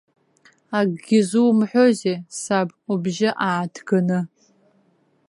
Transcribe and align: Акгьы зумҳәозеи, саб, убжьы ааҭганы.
Акгьы 0.77 1.19
зумҳәозеи, 1.29 2.17
саб, 2.41 2.69
убжьы 2.91 3.29
ааҭганы. 3.47 4.19